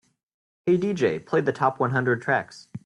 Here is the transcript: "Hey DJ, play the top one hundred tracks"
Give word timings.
"Hey 0.65 0.79
DJ, 0.79 1.23
play 1.23 1.41
the 1.41 1.51
top 1.53 1.79
one 1.79 1.91
hundred 1.91 2.23
tracks" 2.23 2.67